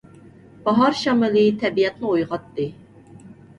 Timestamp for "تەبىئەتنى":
1.65-2.11